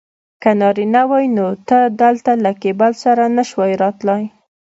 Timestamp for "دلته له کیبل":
2.01-2.91